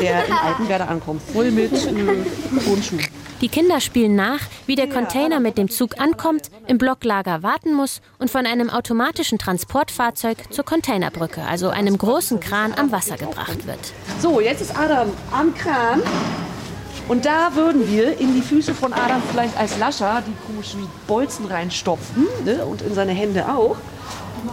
[0.00, 3.06] der in Altenwerder ankommt, voll mit äh, Turnschuhen.
[3.42, 8.00] Die Kinder spielen nach, wie der Container mit dem Zug ankommt, im Blocklager warten muss
[8.18, 13.92] und von einem automatischen Transportfahrzeug zur Containerbrücke, also einem großen Kran am Wasser gebracht wird.
[14.20, 16.02] So, jetzt ist Adam am Kran.
[17.08, 21.44] Und da würden wir in die Füße von Adam vielleicht als Lascher die komischen Bolzen
[21.44, 22.64] reinstopfen ne?
[22.64, 23.76] und in seine Hände auch,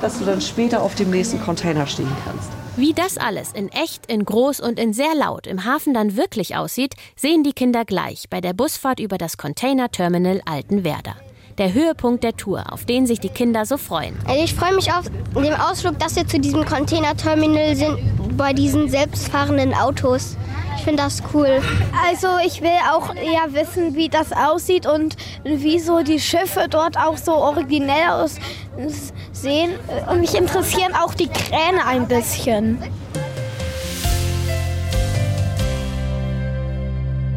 [0.02, 2.50] dass du dann später auf dem nächsten Container stehen kannst.
[2.76, 6.56] Wie das alles in echt, in groß und in sehr laut im Hafen dann wirklich
[6.56, 11.16] aussieht, sehen die Kinder gleich bei der Busfahrt über das Containerterminal Altenwerder.
[11.60, 14.18] Der Höhepunkt der Tour, auf den sich die Kinder so freuen.
[14.28, 18.00] Also ich freue mich auf den Ausflug, dass wir zu diesem Containerterminal sind,
[18.36, 20.36] bei diesen selbstfahrenden Autos.
[20.78, 21.62] Ich finde das cool.
[22.10, 27.18] Also ich will auch eher wissen, wie das aussieht und wieso die Schiffe dort auch
[27.18, 29.74] so originell aussehen.
[30.10, 32.82] Und mich interessieren auch die Kräne ein bisschen.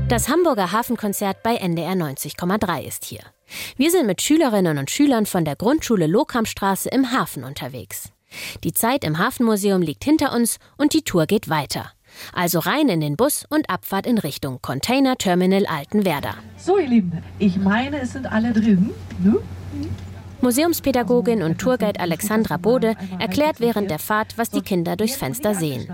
[0.09, 3.20] Das Hamburger Hafenkonzert bei NDR 90,3 ist hier.
[3.76, 8.11] Wir sind mit Schülerinnen und Schülern von der Grundschule Lokamstraße im Hafen unterwegs.
[8.64, 11.92] Die Zeit im Hafenmuseum liegt hinter uns und die Tour geht weiter.
[12.32, 16.35] Also rein in den Bus und Abfahrt in Richtung Container Terminal Altenwerder.
[16.56, 18.90] So, ihr Lieben, ich meine, es sind alle drin.
[19.22, 19.37] Ne?
[20.42, 25.88] Museumspädagogin und Tourguide Alexandra Bode erklärt während der Fahrt, was die Kinder durchs Fenster sehen.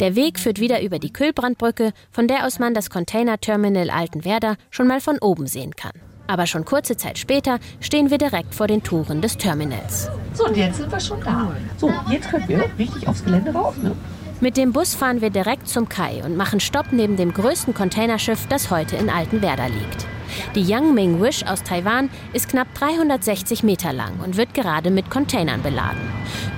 [0.00, 4.56] Der Weg führt wieder über die Kühlbrandbrücke, von der aus man das Container Terminal Altenwerder
[4.70, 5.92] schon mal von oben sehen kann.
[6.26, 10.08] Aber schon kurze Zeit später stehen wir direkt vor den Toren des Terminals.
[10.32, 11.52] So, und jetzt sind wir schon da.
[11.76, 13.76] So, jetzt können wir richtig aufs Gelände rauf.
[13.78, 13.94] Ne?
[14.40, 18.46] Mit dem Bus fahren wir direkt zum Kai und machen Stopp neben dem größten Containerschiff,
[18.48, 20.06] das heute in Altenwerder liegt.
[20.56, 25.62] Die Yangming Wish aus Taiwan ist knapp 360 Meter lang und wird gerade mit Containern
[25.62, 26.00] beladen.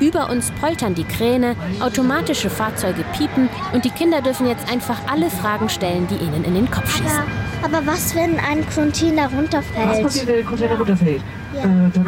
[0.01, 5.29] Über uns poltern die Kräne, automatische Fahrzeuge piepen und die Kinder dürfen jetzt einfach alle
[5.29, 7.25] Fragen stellen, die ihnen in den Kopf schießen.
[7.63, 9.89] Aber, aber was, wenn ein Container runterfällt?
[9.89, 11.23] Was passiert, wenn der Container runterfällt?
[11.55, 11.61] Ja.
[11.61, 12.07] Äh, dann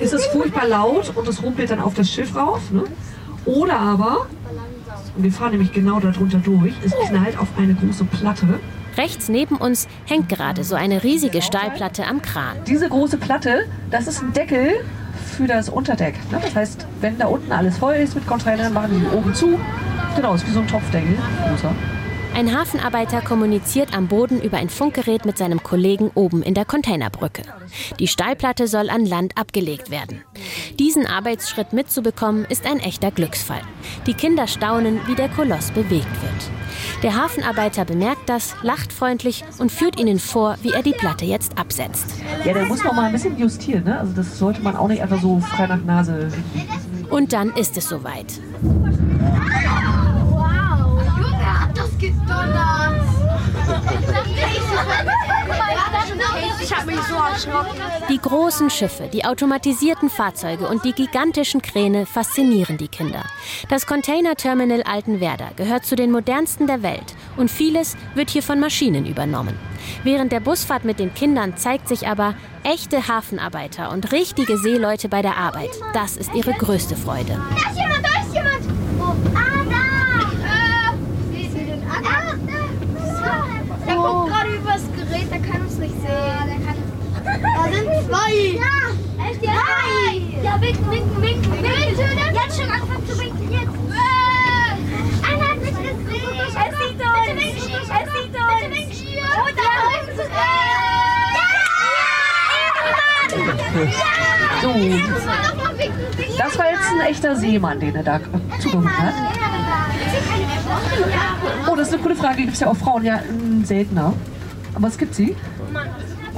[0.00, 2.70] ist es furchtbar laut und es rumpelt dann auf das Schiff rauf.
[2.70, 2.84] Ne?
[3.46, 4.26] Oder aber,
[5.22, 8.60] wir fahren nämlich genau darunter durch, es knallt auf eine große Platte.
[8.96, 12.56] Rechts neben uns hängt gerade so eine riesige Stahlplatte am Kran.
[12.66, 14.84] Diese große Platte, das ist ein Deckel
[15.36, 16.14] für das Unterdeck.
[16.32, 16.38] Ne?
[16.42, 19.58] Das heißt, wenn da unten alles voll ist mit Containern, machen die oben zu.
[20.16, 21.16] Genau, ist wie so ein Topfdeckel,
[21.48, 21.72] großer.
[22.38, 27.42] Ein Hafenarbeiter kommuniziert am Boden über ein Funkgerät mit seinem Kollegen oben in der Containerbrücke.
[27.98, 30.22] Die Stahlplatte soll an Land abgelegt werden.
[30.78, 33.62] Diesen Arbeitsschritt mitzubekommen, ist ein echter Glücksfall.
[34.06, 37.02] Die Kinder staunen, wie der Koloss bewegt wird.
[37.02, 41.58] Der Hafenarbeiter bemerkt das, lacht freundlich und führt ihnen vor, wie er die Platte jetzt
[41.58, 42.06] absetzt.
[42.44, 43.82] Ja, der muss noch mal ein bisschen justieren.
[43.82, 43.98] Ne?
[43.98, 46.30] Also das sollte man auch nicht einfach so frei nach Nase.
[47.10, 48.40] Und dann ist es soweit.
[48.62, 49.98] Wow!
[51.18, 53.04] Junge, hat das gedonnert!
[56.62, 56.97] Ich habe mich so erschrocken.
[58.10, 63.24] Die großen Schiffe, die automatisierten Fahrzeuge und die gigantischen Kräne faszinieren die Kinder.
[63.68, 69.06] Das Containerterminal Altenwerder gehört zu den modernsten der Welt und vieles wird hier von Maschinen
[69.06, 69.58] übernommen.
[70.04, 75.22] Während der Busfahrt mit den Kindern zeigt sich aber, echte Hafenarbeiter und richtige Seeleute bei
[75.22, 77.38] der Arbeit, das ist ihre größte Freude.
[77.50, 78.64] Da ist jemand, da ist jemand!
[79.00, 79.76] Oh, ah, da!
[80.44, 81.48] Äh,
[81.90, 82.34] Ah, da!
[83.86, 86.57] Der guckt gerade übers Gerät, der kann uns nicht sehen.
[87.42, 88.32] Da sind zwei!
[88.56, 88.76] Ja!
[89.28, 89.54] Echt jetzt?
[89.54, 90.10] Drei!
[90.42, 92.34] Ja, winken, winken, winken, winken!
[92.34, 93.68] Jetzt schon anfangen zu winken, jetzt!
[95.28, 95.98] Einer hat mich gesehen!
[96.08, 97.14] Es sieht uns!
[97.26, 97.58] Bitte winken!
[97.58, 98.50] Es sieht uns!
[98.60, 99.08] Bitte winken!
[99.38, 99.70] Und da
[100.00, 100.28] ist es!
[104.60, 104.70] So,
[106.36, 108.20] das war jetzt ein echter Seemann, den er da
[108.58, 109.14] zugehört hat.
[111.70, 112.38] Oh, das ist eine coole Frage.
[112.38, 113.20] Gibt es ja auch Frauen ja
[113.62, 114.14] seltener.
[114.74, 115.36] Aber es gibt sie.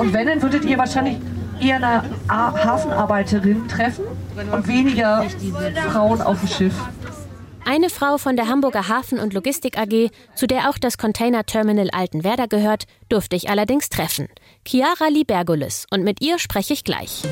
[0.01, 1.19] Und wenn, dann würdet ihr wahrscheinlich
[1.61, 4.05] eher eine A Hafenarbeiterin treffen
[4.51, 5.27] und weniger
[5.93, 6.75] Frauen auf dem Schiff.
[7.67, 11.91] Eine Frau von der Hamburger Hafen- und Logistik AG, zu der auch das Container Terminal
[11.91, 14.29] Altenwerder gehört, durfte ich allerdings treffen.
[14.67, 15.87] Chiara Libergulis.
[15.91, 17.23] Und mit ihr spreche ich gleich.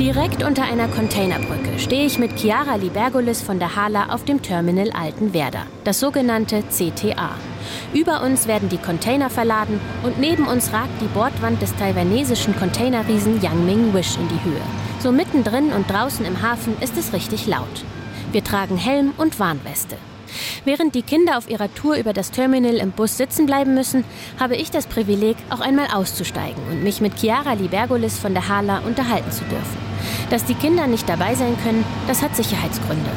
[0.00, 4.92] Direkt unter einer Containerbrücke stehe ich mit Chiara Libergulis von der Hala auf dem Terminal
[4.92, 7.32] Altenwerder, das sogenannte CTA.
[7.92, 13.40] Über uns werden die Container verladen und neben uns ragt die Bordwand des taiwanesischen Containerriesen
[13.40, 14.62] Yangming Wish in die Höhe.
[15.00, 17.84] So mittendrin und draußen im Hafen ist es richtig laut.
[18.32, 19.96] Wir tragen Helm und Warnweste.
[20.64, 24.04] Während die Kinder auf ihrer Tour über das Terminal im Bus sitzen bleiben müssen,
[24.38, 28.80] habe ich das Privileg, auch einmal auszusteigen und mich mit Chiara Libergulis von der Hala
[28.86, 29.86] unterhalten zu dürfen.
[30.30, 33.10] Dass die Kinder nicht dabei sein können, das hat Sicherheitsgründe.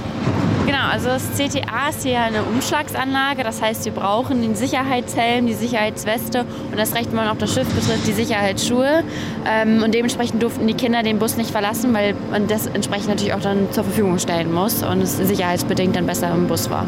[0.70, 3.42] Genau, also das CTA ist hier eine Umschlagsanlage.
[3.42, 7.52] Das heißt, wir brauchen den Sicherheitshelm, die Sicherheitsweste und das Recht, wenn man auf das
[7.52, 9.04] Schiff betrifft, die Sicherheitsschuhe.
[9.48, 13.34] Ähm, und dementsprechend durften die Kinder den Bus nicht verlassen, weil man das entsprechend natürlich
[13.34, 16.86] auch dann zur Verfügung stellen muss und es sicherheitsbedingt dann besser im Bus war.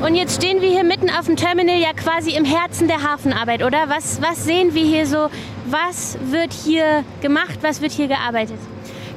[0.00, 3.62] Und jetzt stehen wir hier mitten auf dem Terminal, ja quasi im Herzen der Hafenarbeit,
[3.62, 3.90] oder?
[3.90, 5.28] Was, was sehen wir hier so?
[5.66, 7.58] Was wird hier gemacht?
[7.60, 8.56] Was wird hier gearbeitet?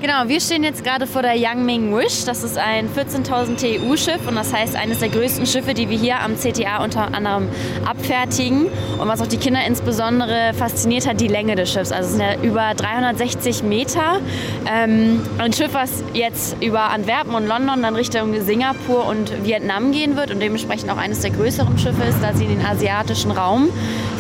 [0.02, 2.26] Genau, wir stehen jetzt gerade vor der Yangming Wish.
[2.26, 6.22] Das ist ein 14.000 TEU-Schiff und das heißt eines der größten Schiffe, die wir hier
[6.22, 7.48] am CTA unter anderem
[7.86, 8.66] abfertigen.
[8.98, 11.92] Und was auch die Kinder insbesondere fasziniert hat, die Länge des Schiffs.
[11.92, 14.20] Also es sind ja über 360 Meter.
[14.68, 20.16] Ähm, ein Schiff, was jetzt über Antwerpen und London dann Richtung Singapur und Vietnam gehen
[20.16, 23.70] wird und dementsprechend auch eines der größeren Schiffe ist, da sie in den asiatischen Raum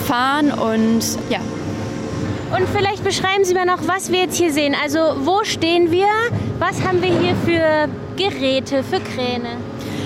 [0.05, 0.51] fahren.
[0.51, 1.39] Und ja,
[2.55, 4.75] und vielleicht beschreiben Sie mir noch, was wir jetzt hier sehen.
[4.81, 6.07] Also wo stehen wir?
[6.59, 9.57] Was haben wir hier für Geräte, für Kräne?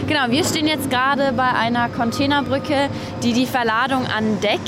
[0.08, 2.90] Genau, wir stehen jetzt gerade bei einer Containerbrücke,
[3.24, 4.60] die die Verladung an Deck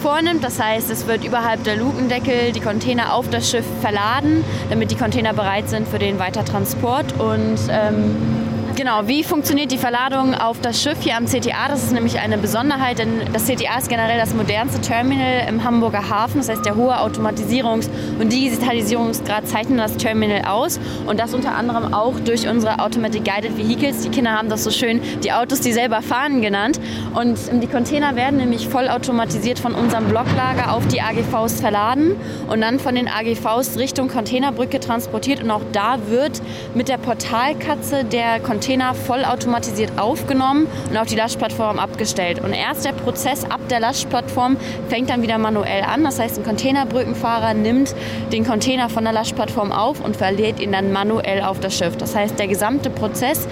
[0.00, 0.42] vornimmt.
[0.42, 4.96] Das heißt, es wird überhalb der Lukendeckel die Container auf das Schiff verladen, damit die
[4.96, 7.20] Container bereit sind für den Weitertransport.
[7.20, 8.43] Und ähm,
[8.76, 11.68] Genau, wie funktioniert die Verladung auf das Schiff hier am CTA?
[11.68, 16.10] Das ist nämlich eine Besonderheit, denn das CTA ist generell das modernste Terminal im Hamburger
[16.10, 16.38] Hafen.
[16.38, 21.94] Das heißt, der hohe Automatisierungs- und Digitalisierungsgrad zeichnet das Terminal aus und das unter anderem
[21.94, 24.00] auch durch unsere Automatic Guided Vehicles.
[24.00, 26.80] Die Kinder haben das so schön die Autos, die selber fahren genannt.
[27.14, 32.16] Und die Container werden nämlich vollautomatisiert von unserem Blocklager auf die AGVs verladen
[32.48, 35.44] und dann von den AGVs Richtung Containerbrücke transportiert.
[35.44, 36.42] Und auch da wird
[36.74, 42.42] mit der Portalkatze der Container Container vollautomatisiert aufgenommen und auf die Lastplattform abgestellt.
[42.42, 44.56] Und erst der Prozess ab der Lastplattform
[44.88, 46.02] fängt dann wieder manuell an.
[46.02, 47.94] Das heißt, ein Containerbrückenfahrer nimmt
[48.32, 51.98] den Container von der Lastplattform auf und verlädt ihn dann manuell auf das Schiff.
[51.98, 53.46] Das heißt, der gesamte Prozess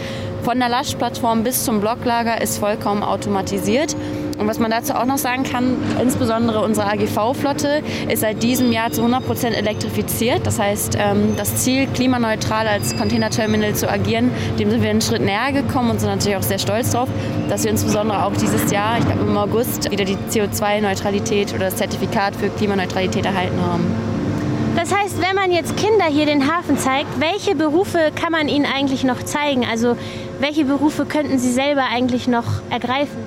[0.44, 3.94] von der Lastplattform bis zum Blocklager ist vollkommen automatisiert.
[4.43, 8.91] Und was man dazu auch noch sagen kann, insbesondere unsere AGV-Flotte ist seit diesem Jahr
[8.91, 10.45] zu 100 Prozent elektrifiziert.
[10.45, 15.23] Das heißt, ähm, das Ziel, klimaneutral als Containerterminal zu agieren, dem sind wir einen Schritt
[15.23, 17.09] näher gekommen und sind natürlich auch sehr stolz darauf,
[17.49, 21.77] dass wir insbesondere auch dieses Jahr, ich glaube im August, wieder die CO2-Neutralität oder das
[21.77, 23.87] Zertifikat für Klimaneutralität erhalten haben.
[24.75, 28.67] Das heißt, wenn man jetzt Kinder hier den Hafen zeigt, welche Berufe kann man ihnen
[28.67, 29.65] eigentlich noch zeigen?
[29.71, 29.97] Also
[30.41, 33.19] welche Berufe könnten sie selber eigentlich noch ergreifen?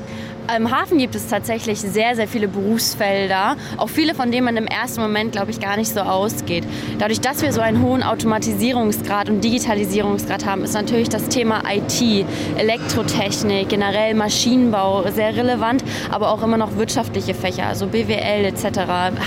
[0.54, 4.68] Im Hafen gibt es tatsächlich sehr, sehr viele Berufsfelder, auch viele, von denen man im
[4.68, 6.64] ersten Moment, glaube ich, gar nicht so ausgeht.
[7.00, 12.26] Dadurch, dass wir so einen hohen Automatisierungsgrad und Digitalisierungsgrad haben, ist natürlich das Thema IT,
[12.58, 18.66] Elektrotechnik, generell Maschinenbau sehr relevant, aber auch immer noch wirtschaftliche Fächer, also BWL etc.,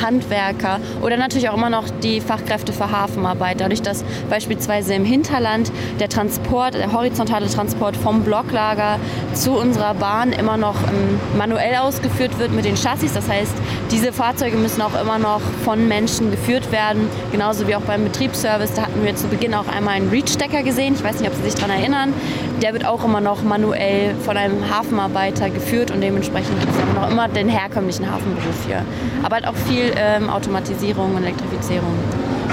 [0.00, 3.60] Handwerker oder natürlich auch immer noch die Fachkräfte für Hafenarbeit.
[3.60, 9.00] Dadurch, dass beispielsweise im Hinterland der Transport, der horizontale Transport vom Blocklager
[9.34, 13.12] zu unserer Bahn immer noch im manuell ausgeführt wird mit den Chassis.
[13.12, 13.52] Das heißt,
[13.90, 18.74] diese Fahrzeuge müssen auch immer noch von Menschen geführt werden, genauso wie auch beim Betriebsservice.
[18.74, 20.94] Da hatten wir zu Beginn auch einmal einen Reach-Stecker gesehen.
[20.94, 22.12] Ich weiß nicht, ob Sie sich daran erinnern.
[22.62, 27.10] Der wird auch immer noch manuell von einem Hafenarbeiter geführt und dementsprechend gibt es noch
[27.10, 28.84] immer den herkömmlichen Hafenberuf hier.
[29.22, 31.94] Aber halt auch viel ähm, Automatisierung und Elektrifizierung.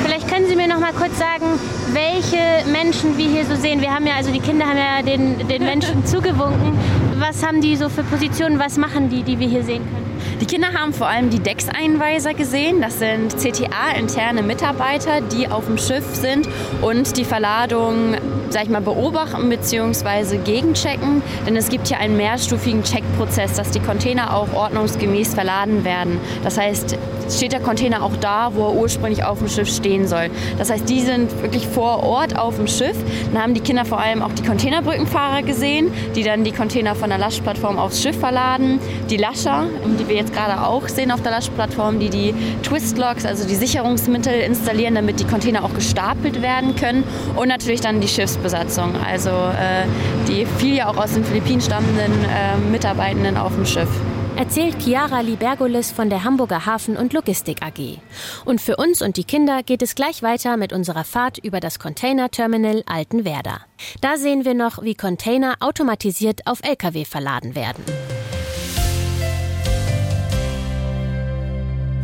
[0.03, 1.45] Vielleicht können Sie mir noch mal kurz sagen,
[1.93, 3.81] welche Menschen wir hier so sehen.
[3.81, 6.77] Wir haben ja, also die Kinder haben ja den, den Menschen zugewunken.
[7.17, 8.59] Was haben die so für Positionen?
[8.59, 10.04] Was machen die, die wir hier sehen können?
[10.41, 12.81] Die Kinder haben vor allem die Deckseinweiser gesehen.
[12.81, 16.47] Das sind CTA-interne Mitarbeiter, die auf dem Schiff sind
[16.81, 18.15] und die Verladung
[18.55, 20.37] sag ich mal, beobachten bzw.
[20.37, 21.21] gegenchecken.
[21.45, 26.19] Denn es gibt hier einen mehrstufigen Checkprozess, dass die Container auch ordnungsgemäß verladen werden.
[26.41, 26.97] Das heißt,
[27.29, 30.29] steht der Container auch da, wo er ursprünglich auf dem Schiff stehen soll.
[30.57, 32.95] Das heißt, die sind wirklich vor Ort auf dem Schiff.
[33.33, 37.09] Dann haben die Kinder vor allem auch die Containerbrückenfahrer gesehen, die dann die Container von
[37.09, 38.79] der Lastplattform aufs Schiff verladen.
[39.09, 39.67] Die Lascher,
[39.99, 44.33] die wir jetzt gerade auch sehen auf der Lastplattform, die die Twistlocks, also die Sicherungsmittel
[44.33, 47.03] installieren, damit die Container auch gestapelt werden können.
[47.35, 49.85] Und natürlich dann die Schiffsbesatzung, also äh,
[50.27, 53.89] die viel ja auch aus den Philippinen stammenden äh, Mitarbeitenden auf dem Schiff
[54.37, 57.99] erzählt Chiara Libergolis von der Hamburger Hafen- und Logistik AG.
[58.43, 61.79] Und für uns und die Kinder geht es gleich weiter mit unserer Fahrt über das
[61.79, 63.61] Containerterminal Altenwerder.
[64.01, 67.81] Da sehen wir noch, wie Container automatisiert auf Lkw verladen werden.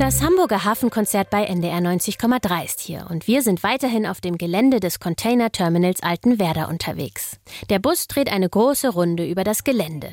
[0.02, 4.80] Das Hamburger Hafenkonzert bei NDR 90,3 ist hier und wir sind weiterhin auf dem Gelände
[4.80, 7.38] des Container Terminals Altenwerder unterwegs.
[7.70, 10.08] Der Bus dreht eine große Runde über das Gelände.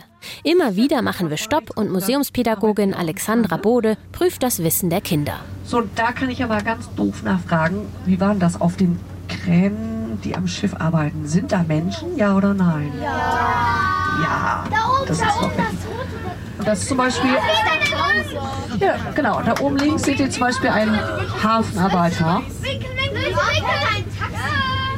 [0.44, 5.40] Immer wieder machen wir Stopp und Museumspädagogin Alexandra Bode prüft das Wissen der Kinder.
[5.64, 10.20] So, da kann ich aber ganz doof nachfragen, wie war denn das auf den Kränen,
[10.22, 11.26] die am Schiff arbeiten?
[11.26, 12.92] Sind da Menschen, ja oder nein?
[13.00, 13.64] Ja.
[14.20, 14.64] Ja,
[15.06, 15.50] das ist doch
[16.58, 17.30] und das ist zum Beispiel.
[18.80, 19.40] Ja, genau.
[19.42, 20.98] Da oben links seht ihr zum Beispiel einen
[21.42, 22.42] Hafenarbeiter.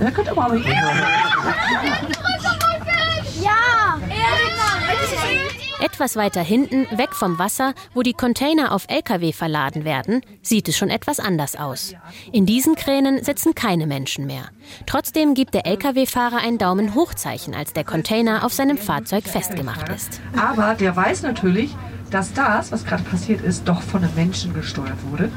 [0.01, 0.67] Der könnte aber nicht.
[3.43, 3.99] Ja!
[5.83, 10.77] Etwas weiter hinten, weg vom Wasser, wo die Container auf Lkw verladen werden, sieht es
[10.77, 11.95] schon etwas anders aus.
[12.33, 14.45] In diesen Kränen sitzen keine Menschen mehr.
[14.87, 20.21] Trotzdem gibt der Lkw-Fahrer ein Daumen Hochzeichen, als der Container auf seinem Fahrzeug festgemacht ist.
[20.37, 21.75] Aber der weiß natürlich,
[22.11, 25.31] dass das, was gerade passiert ist, doch von einem Menschen gesteuert wurde.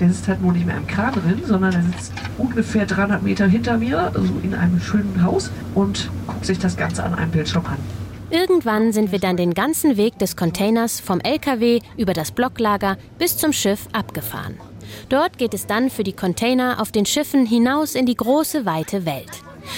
[0.00, 3.46] Der sitzt halt nur nicht mehr im Kran drin, sondern er sitzt ungefähr 300 Meter
[3.46, 7.64] hinter mir, also in einem schönen Haus und guckt sich das Ganze an einem Bildschirm
[7.64, 7.78] an.
[8.28, 13.36] Irgendwann sind wir dann den ganzen Weg des Containers vom LKW über das Blocklager bis
[13.38, 14.56] zum Schiff abgefahren.
[15.08, 19.06] Dort geht es dann für die Container auf den Schiffen hinaus in die große, weite
[19.06, 19.30] Welt.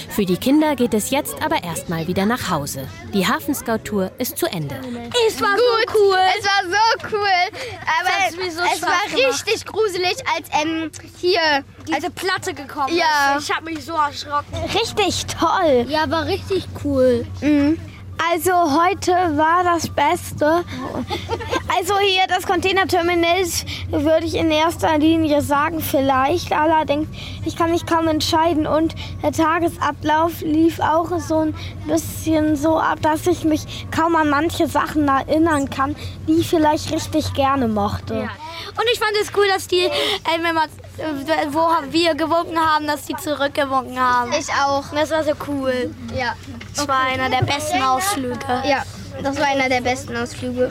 [0.08, 2.86] Für die Kinder geht es jetzt aber erstmal wieder nach Hause.
[3.14, 4.76] Die Hafenscout-Tour ist zu Ende.
[5.26, 5.58] Es war Gut.
[5.88, 6.16] so cool.
[6.38, 7.58] Es war so cool.
[8.00, 9.44] Aber mir so es war gemacht.
[9.46, 11.40] richtig gruselig, als ähm, hier
[11.86, 13.36] diese Platte gekommen Ja.
[13.36, 13.48] ist.
[13.48, 14.54] Ich habe mich so erschrocken.
[14.74, 15.86] Richtig toll.
[15.88, 17.26] Ja, war richtig cool.
[17.40, 17.78] Mhm.
[18.18, 20.64] Also heute war das Beste.
[21.76, 23.44] Also hier das Containerterminal
[23.90, 26.52] würde ich in erster Linie sagen, vielleicht.
[26.52, 27.08] Allerdings,
[27.44, 28.66] ich kann mich kaum entscheiden.
[28.66, 31.54] Und der Tagesablauf lief auch so ein
[31.86, 35.94] bisschen so ab, dass ich mich kaum an manche Sachen erinnern kann,
[36.26, 38.14] die ich vielleicht richtig gerne mochte.
[38.14, 38.30] Ja.
[38.76, 39.90] Und ich fand es cool, dass die, äh,
[40.42, 40.68] wenn man,
[40.98, 44.32] äh, wo wir gewunken haben, dass die zurückgewunken haben.
[44.32, 44.84] Ich auch.
[44.92, 45.94] Das war so cool.
[46.14, 46.34] Ja.
[46.74, 48.62] Das war einer der besten Ausflüge.
[48.64, 48.82] Ja,
[49.22, 50.70] das war einer der besten Ausflüge.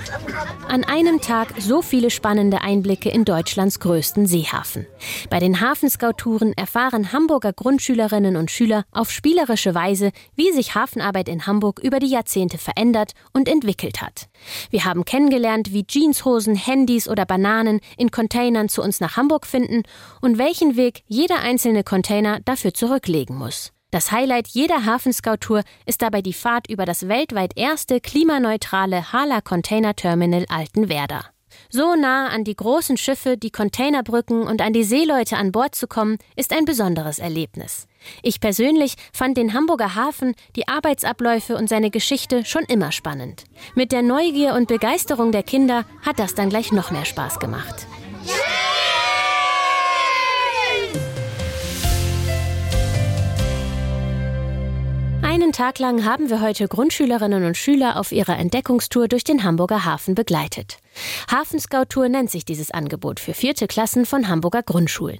[0.67, 4.87] An einem Tag so viele spannende Einblicke in Deutschlands größten Seehafen.
[5.29, 11.47] Bei den Hafenscout-Touren erfahren Hamburger Grundschülerinnen und Schüler auf spielerische Weise, wie sich Hafenarbeit in
[11.47, 14.29] Hamburg über die Jahrzehnte verändert und entwickelt hat.
[14.69, 19.83] Wir haben kennengelernt, wie Jeanshosen, Handys oder Bananen in Containern zu uns nach Hamburg finden
[20.21, 23.71] und welchen Weg jeder einzelne Container dafür zurücklegen muss.
[23.89, 29.95] Das Highlight jeder Hafenscout-Tour ist dabei die Fahrt über das weltweit erste klimaneutrale Hala Container
[29.95, 31.23] Terminal Altenwerder.
[31.69, 35.87] So nah an die großen Schiffe, die Containerbrücken und an die Seeleute an Bord zu
[35.87, 37.87] kommen, ist ein besonderes Erlebnis.
[38.21, 43.45] Ich persönlich fand den Hamburger Hafen, die Arbeitsabläufe und seine Geschichte schon immer spannend.
[43.73, 47.87] Mit der Neugier und Begeisterung der Kinder hat das dann gleich noch mehr Spaß gemacht.
[55.37, 59.85] Einen Tag lang haben wir heute Grundschülerinnen und Schüler auf ihrer Entdeckungstour durch den Hamburger
[59.85, 60.79] Hafen begleitet.
[61.31, 65.19] Hafenscout-Tour nennt sich dieses Angebot für vierte Klassen von Hamburger Grundschulen.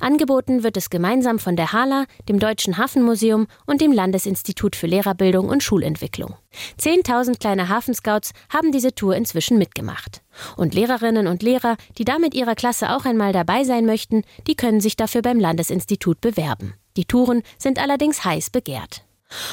[0.00, 5.50] Angeboten wird es gemeinsam von der HALA, dem Deutschen Hafenmuseum und dem Landesinstitut für Lehrerbildung
[5.50, 6.34] und Schulentwicklung.
[6.78, 10.22] Zehntausend kleine Hafenscouts haben diese Tour inzwischen mitgemacht.
[10.56, 14.56] Und Lehrerinnen und Lehrer, die da mit ihrer Klasse auch einmal dabei sein möchten, die
[14.56, 16.72] können sich dafür beim Landesinstitut bewerben.
[16.96, 19.04] Die Touren sind allerdings heiß begehrt.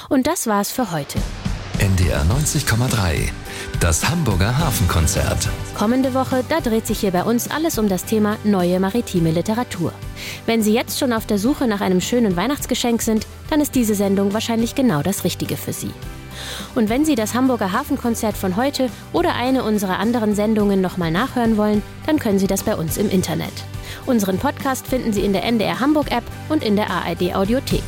[0.10, 1.20] Und das war's für heute.
[1.80, 3.30] NDR 90,3.
[3.82, 5.50] Das Hamburger Hafenkonzert.
[5.78, 9.92] Kommende Woche, da dreht sich hier bei uns alles um das Thema neue maritime Literatur.
[10.46, 13.96] Wenn Sie jetzt schon auf der Suche nach einem schönen Weihnachtsgeschenk sind, dann ist diese
[13.96, 15.92] Sendung wahrscheinlich genau das Richtige für Sie.
[16.76, 21.58] Und wenn Sie das Hamburger Hafenkonzert von heute oder eine unserer anderen Sendungen nochmal nachhören
[21.58, 23.54] wollen, dann können Sie das bei uns im Internet.
[24.06, 27.84] Unseren Podcast finden Sie in der NDR Hamburg App und in der ARD Audiothek.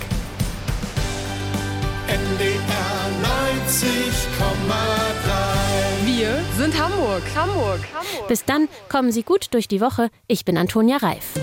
[6.06, 7.22] Wir sind Hamburg.
[7.36, 7.80] Hamburg.
[7.94, 8.28] Hamburg.
[8.30, 10.10] Bis dann, kommen Sie gut durch die Woche.
[10.28, 11.34] Ich bin Antonia Reif.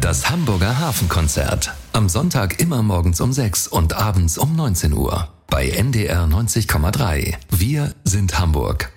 [0.00, 1.74] Das Hamburger Hafenkonzert.
[1.92, 5.28] Am Sonntag immer morgens um 6 und abends um 19 Uhr.
[5.48, 7.34] Bei NDR 90,3.
[7.50, 8.90] Wir sind Hamburg.